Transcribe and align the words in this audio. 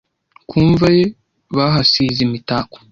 ku 0.49 0.57
mva 0.69 0.87
ye 0.97 1.05
bahasize 1.55 2.19
imitako 2.27 2.77